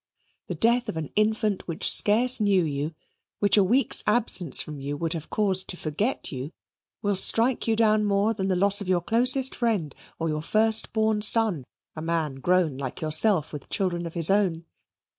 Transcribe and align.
The 0.47 0.55
death 0.55 0.89
of 0.89 0.97
an 0.97 1.11
infant 1.15 1.67
which 1.67 1.91
scarce 1.91 2.39
knew 2.39 2.63
you, 2.63 2.95
which 3.37 3.55
a 3.55 3.63
week's 3.63 4.03
absence 4.07 4.59
from 4.59 4.79
you 4.79 4.97
would 4.97 5.13
have 5.13 5.29
caused 5.29 5.67
to 5.69 5.77
forget 5.77 6.31
you, 6.31 6.49
will 7.03 7.15
strike 7.15 7.67
you 7.67 7.75
down 7.75 8.05
more 8.05 8.33
than 8.33 8.47
the 8.47 8.55
loss 8.55 8.81
of 8.81 8.87
your 8.89 9.01
closest 9.01 9.53
friend, 9.53 9.93
or 10.17 10.27
your 10.27 10.41
first 10.41 10.91
born 10.91 11.21
son 11.21 11.65
a 11.95 12.01
man 12.01 12.37
grown 12.37 12.77
like 12.79 12.99
yourself, 12.99 13.53
with 13.53 13.69
children 13.69 14.07
of 14.07 14.15
his 14.15 14.31
own. 14.31 14.65